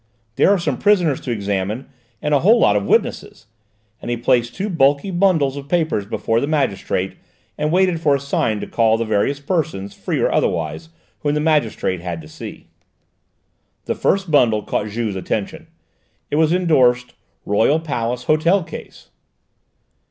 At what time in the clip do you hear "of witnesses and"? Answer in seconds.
2.75-4.09